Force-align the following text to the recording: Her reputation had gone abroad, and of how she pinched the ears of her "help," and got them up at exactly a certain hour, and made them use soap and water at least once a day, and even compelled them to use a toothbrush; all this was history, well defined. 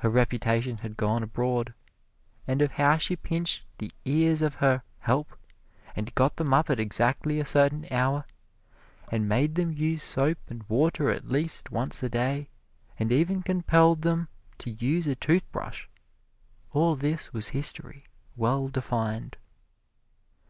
Her 0.00 0.10
reputation 0.10 0.76
had 0.76 0.98
gone 0.98 1.22
abroad, 1.22 1.72
and 2.46 2.60
of 2.60 2.72
how 2.72 2.98
she 2.98 3.16
pinched 3.16 3.64
the 3.78 3.90
ears 4.04 4.42
of 4.42 4.56
her 4.56 4.82
"help," 4.98 5.34
and 5.96 6.14
got 6.14 6.36
them 6.36 6.52
up 6.52 6.68
at 6.68 6.78
exactly 6.78 7.40
a 7.40 7.46
certain 7.46 7.86
hour, 7.90 8.26
and 9.10 9.26
made 9.26 9.54
them 9.54 9.72
use 9.72 10.02
soap 10.02 10.36
and 10.48 10.68
water 10.68 11.08
at 11.10 11.30
least 11.30 11.70
once 11.70 12.02
a 12.02 12.10
day, 12.10 12.50
and 12.98 13.10
even 13.10 13.42
compelled 13.42 14.02
them 14.02 14.28
to 14.58 14.72
use 14.72 15.06
a 15.06 15.14
toothbrush; 15.14 15.86
all 16.72 16.94
this 16.94 17.32
was 17.32 17.48
history, 17.56 18.04
well 18.36 18.68
defined. 18.68 19.38